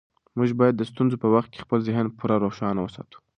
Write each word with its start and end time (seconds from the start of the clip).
موږ 0.37 0.49
باید 0.59 0.75
د 0.77 0.81
ستونزو 0.91 1.15
په 1.23 1.27
وخت 1.35 1.49
کې 1.53 1.63
خپل 1.65 1.79
ذهن 1.87 2.05
پوره 2.17 2.35
روښانه 2.45 2.79
وساتو. 2.83 3.17